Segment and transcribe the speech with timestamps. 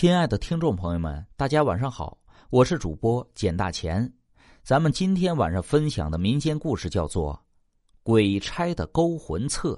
[0.00, 2.16] 亲爱的听众朋友们，大家晚上好，
[2.50, 4.08] 我是主播简大钱。
[4.62, 7.34] 咱们今天晚上分享的民间故事叫做
[8.04, 9.74] 《鬼差的勾魂册》。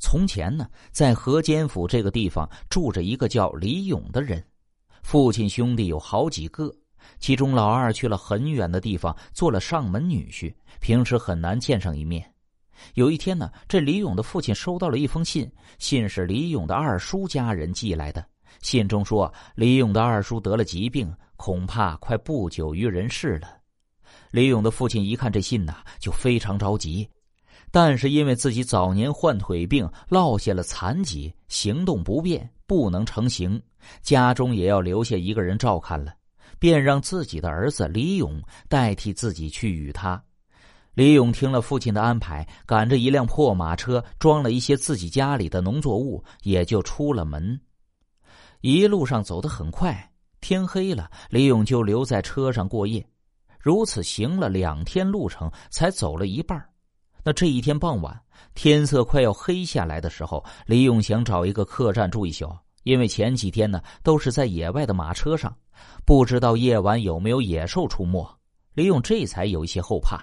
[0.00, 4.44] 从前呢，在河间府这个地方住着一个叫李勇的人，
[5.04, 6.74] 父亲兄弟有好几个，
[7.20, 12.28] 其中老二去了很远的地方做了上门女婿，平时很难见上一面。
[12.94, 15.48] 有一天呢，这李勇的父亲收到了一封信，
[15.78, 18.26] 信是李勇的二叔家人寄来的。
[18.62, 23.48] 信中说，李勇的二叔得了疾病，恐怕快不久于人世了。
[24.30, 27.08] 李勇的父亲一看这信呐，就非常着急。
[27.70, 33.60] 但是因为自己早年患腿病，落下了残疾，行动不便，不能成行，
[34.02, 36.14] 家中也要留下一个人照看了，
[36.58, 40.22] 便让自己的儿子李勇代替自己去与他。
[40.94, 47.60] 李勇听了父亲的安排，赶着一辆破马车，装了一些自己家里的农作物，也就出了门。
[48.66, 49.96] 一路上走得很快，
[50.40, 53.06] 天黑了，李勇就留在车上过夜。
[53.60, 56.60] 如此行了两天路程，才走了一半。
[57.22, 58.20] 那这一天傍晚，
[58.56, 65.56] 天色快要黑下来的时候，李勇想找一个客栈住一宿，因为前几天呢都是在野外的马车上，
[66.04, 68.28] 不知道夜晚有没有野兽出没。
[68.74, 70.20] 李勇这才有一些后怕，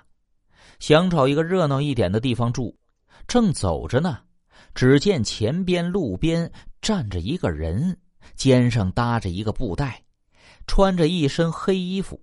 [0.80, 2.78] 想找一个热闹一点的地方住。
[3.26, 4.20] 正走着呢，
[4.76, 6.52] 只见前边路边
[6.82, 7.98] 站着一个人。
[8.36, 10.02] 肩上搭着一个布袋，
[10.68, 12.20] 穿着一身黑衣服。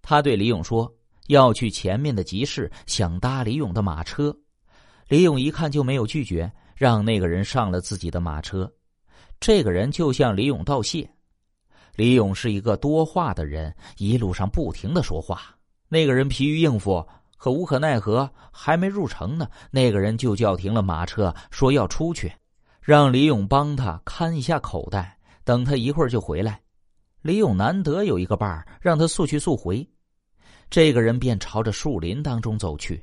[0.00, 0.92] 他对李勇说
[1.28, 4.36] ：“要去前面的集市，想搭李勇的马车。”
[5.08, 8.72] 李勇一看就没有拒绝，让那个人上了自己的马车。
[9.38, 11.08] 这个人就向李勇道谢。
[11.94, 15.54] 李勇是一个多话的人，一路上不停的说话。
[15.88, 17.06] 那个人疲于应付，
[17.36, 22.32] 可无可奈何，还没入城呢，那个人就叫停了马车，说要出去。
[22.82, 26.60] 让李勇帮他看一下口袋，等他一会儿就回来。
[27.20, 29.88] 李勇难得有一个伴儿，让他速去速回。
[30.68, 33.00] 这个人便朝着树林当中走去。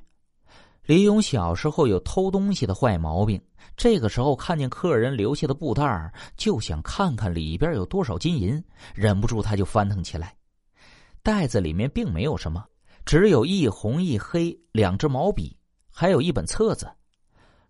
[0.83, 3.41] 李勇小时候有偷东西的坏毛病，
[3.77, 8.61] 这个时候看见客人留下的布袋儿，就想看看里边有多少金银，
[8.93, 10.35] 忍不住他就翻腾起来。
[11.23, 12.65] 袋子里面并没有什么，
[13.05, 15.55] 只有一红一黑两支毛笔，
[15.89, 16.85] 还有一本册子。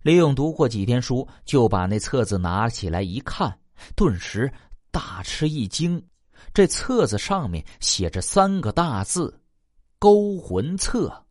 [0.01, 3.59] 李勇读过几天书，就把那册子拿起来一看，
[3.97, 4.49] 顿时
[4.91, 6.01] 大吃一惊。
[6.53, 9.41] 这册子上面写着三个大字
[9.99, 11.25] ：“勾魂册”。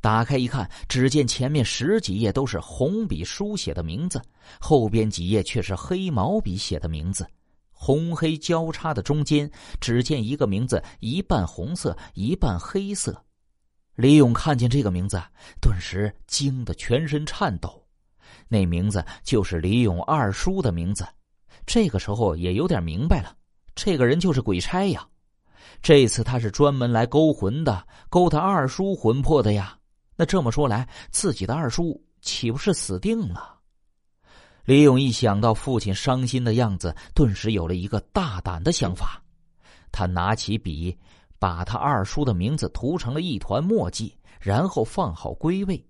[0.00, 4.22] 打开一看，只见前面十几页都是红笔书写的名字，
[4.58, 7.26] 后边几页却是黑毛笔写的名字。
[7.72, 9.50] 红黑交叉的中间，
[9.82, 13.22] 只见一个名字，一半红色，一半黑色。
[13.96, 15.20] 李勇看见这个名字，
[15.60, 17.81] 顿时惊得全身颤抖。
[18.52, 21.06] 那名字就是李勇二叔的名字，
[21.64, 23.34] 这个时候也有点明白了，
[23.74, 25.08] 这个人就是鬼差呀。
[25.80, 29.78] 这次他是专门来勾魂的，勾他二叔魂魄的呀。
[30.16, 33.58] 那这么说来，自己的二叔岂不是死定了？
[34.64, 39.22] 李勇一想到父亲伤心的样子，顿时有了一个大胆的想法。
[39.90, 40.96] 他拿起笔，
[41.38, 45.82] 把他二叔的名字涂成了一团墨迹，然后放好归位。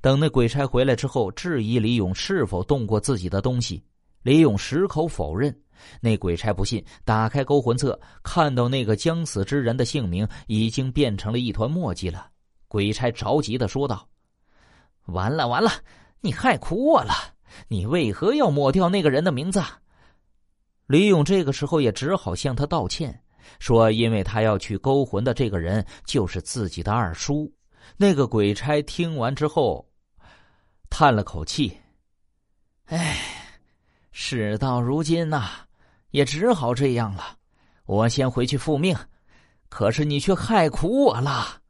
[0.00, 3.82] 等那鬼差回来之后，质疑李勇是否动过自己的东西，
[4.22, 5.56] 李勇矢口否认。
[6.00, 12.28] 那鬼差不信，打开勾魂册，看到那个将死之人的姓名已经变成了一团墨迹了。
[12.68, 14.08] 鬼差着急的说道
[15.06, 15.70] ：“完了完了，
[16.20, 17.12] 你害苦我了！
[17.66, 19.60] 你为何要抹掉那个人的名字？”
[20.86, 23.20] 李勇这个时候也只好向他道歉，
[23.58, 27.52] 说：“因为他要去勾魂的这个人就是自己的二叔。”
[27.96, 29.88] 那个鬼差听完之后，
[30.90, 31.76] 叹了口气
[32.86, 33.18] ：“哎，
[34.10, 35.50] 事到如今呐，
[36.10, 37.38] 也只好这样了。
[37.86, 38.96] 我先回去复命，
[39.68, 41.60] 可是你却害苦我了。”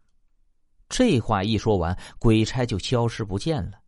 [0.88, 3.78] 这话一说完，鬼差就消失不见了。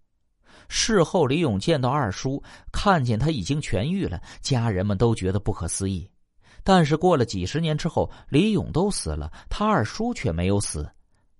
[0.69, 2.43] 事后，李勇见到二叔，
[2.73, 6.11] 看见他已经痊愈了，家人们都觉得不可思议。
[6.63, 10.91] 但是过了几十年之后，李勇都死了，他二叔却没有死。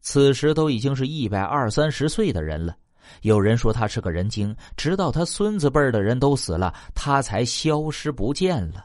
[0.05, 2.77] 此时都已经是一百二三十岁的人了，
[3.23, 8.85] 有人说他是个人精，直到他孙子辈的人都死了，他才消失不见了，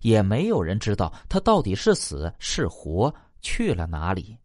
[0.00, 3.12] 也没有人知道他到底是死是活，
[3.42, 4.36] 去了哪里。